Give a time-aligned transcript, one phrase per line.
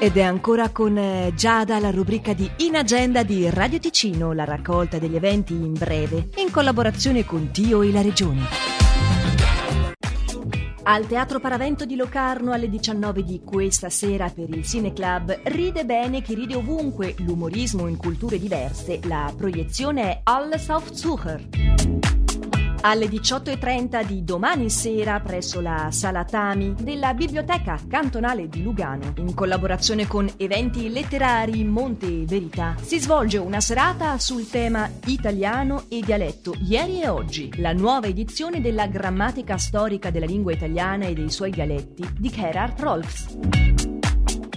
[0.00, 4.44] Ed è ancora con eh, Giada la rubrica di In Agenda di Radio Ticino, la
[4.44, 8.46] raccolta degli eventi in breve, in collaborazione con Tio e la Regione.
[10.84, 16.22] Al Teatro Paravento di Locarno alle 19 di questa sera per il Cineclub Ride bene
[16.22, 22.17] chi ride ovunque, l'umorismo in culture diverse, la proiezione è Alles auf Zucher.
[22.88, 29.34] Alle 18.30 di domani sera presso la Sala Tami della Biblioteca Cantonale di Lugano, in
[29.34, 36.54] collaborazione con Eventi Letterari Monte Verità, si svolge una serata sul tema italiano e dialetto
[36.66, 41.50] ieri e oggi, la nuova edizione della grammatica storica della lingua italiana e dei suoi
[41.50, 43.97] dialetti di Gerhard Rolfs.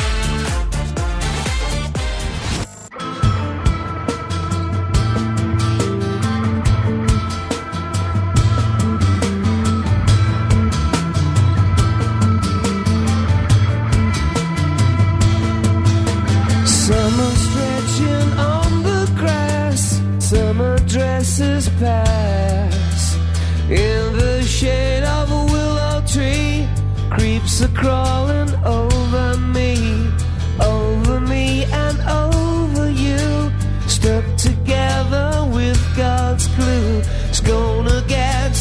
[20.95, 23.17] Dresses pass
[23.69, 26.69] in the shade of a willow tree.
[27.11, 30.09] Creeps are crawling over me,
[30.61, 33.51] over me and over you.
[33.89, 37.03] Stuck together with God's glue.
[37.29, 38.55] It's gonna get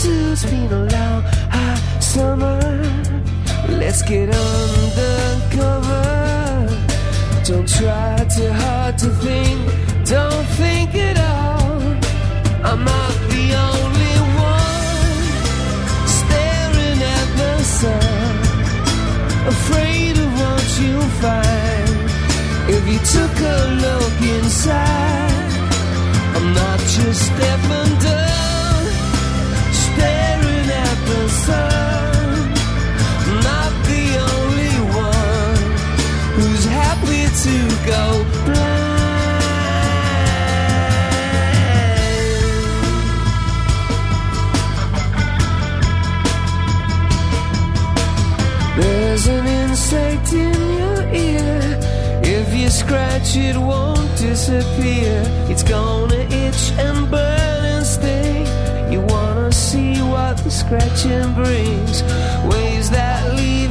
[0.00, 0.32] too.
[0.32, 2.60] It's been a long, hot summer.
[3.68, 4.65] Let's get undercover.
[7.66, 9.60] Try too hard to think.
[10.04, 11.82] Don't think at all.
[12.68, 14.16] I'm not the only
[14.54, 15.22] one
[16.18, 18.36] staring at the sun,
[19.54, 21.90] afraid of what you'll find
[22.76, 25.52] if you took a look inside.
[26.36, 27.85] I'm not just stepping
[37.46, 38.04] to go
[38.44, 39.36] blind.
[48.76, 51.60] There's an insect in your ear.
[52.24, 55.22] If you scratch, it won't disappear.
[55.50, 58.46] It's gonna itch and burn and sting.
[58.92, 62.02] You wanna see what the scratching brings?
[62.50, 63.65] Ways that leave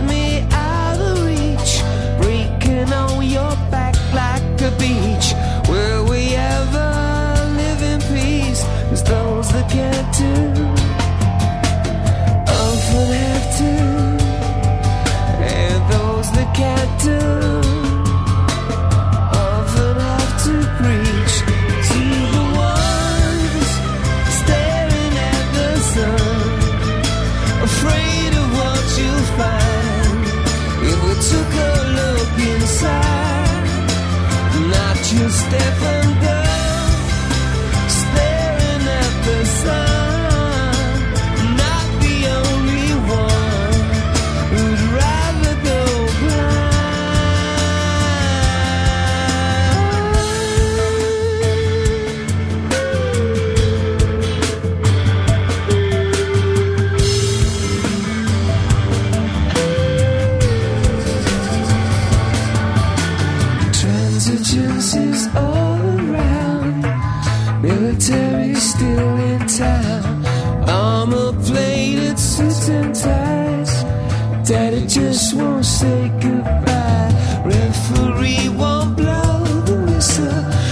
[74.96, 77.12] just won't say goodbye.
[77.44, 80.65] Referee won't blow the whistle.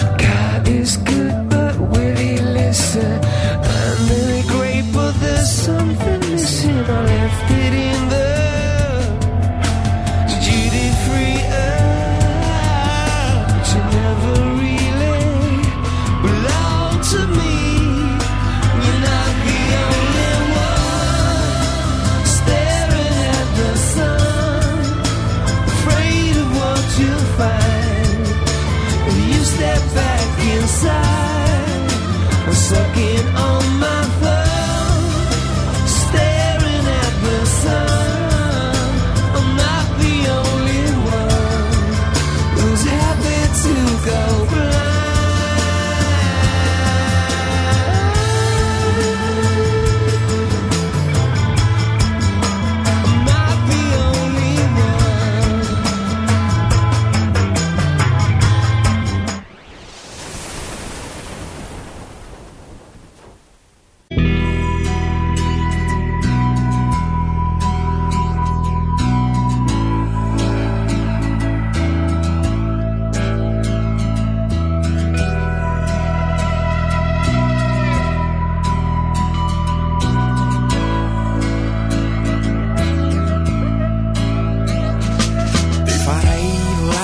[33.03, 33.42] walking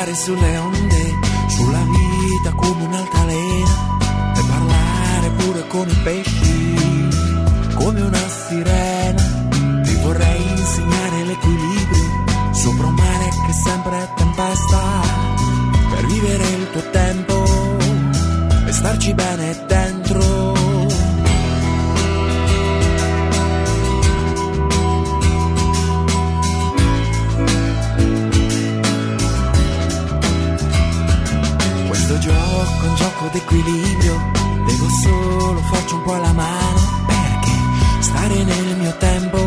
[0.09, 6.77] volare sulle onde, sulla vita come un'altalena e parlare pure con i pesci
[7.75, 9.21] come una sirena.
[9.83, 15.01] Ti vorrei insegnare l'equilibrio sopra un mare che sempre è tempesta
[15.89, 17.77] per vivere il tuo tempo
[18.65, 19.88] e starci bene dentro.
[33.31, 34.31] D'equilibrio,
[34.65, 37.51] devo solo farci un po' la mano perché
[37.99, 39.37] stare nel mio tempo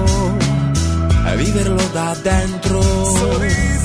[1.26, 2.80] e viverlo da dentro.
[2.80, 3.81] Ti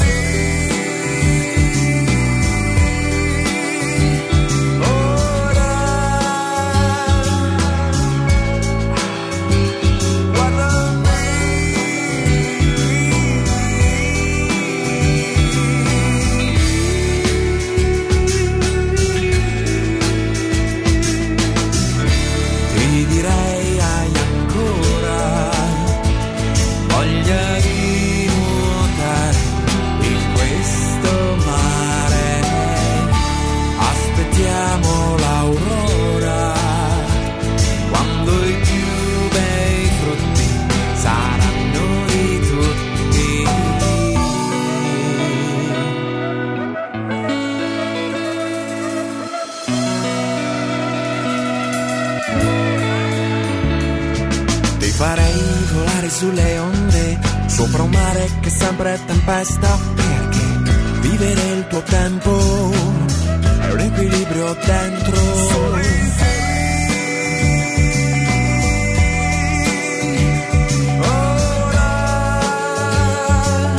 [56.07, 60.71] volare sulle onde, sopra un mare che sempre è tempesta, perché
[61.01, 65.86] vivere il tuo tempo è un equilibrio dentro.